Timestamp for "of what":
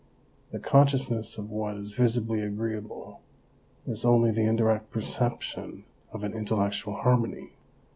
1.37-1.77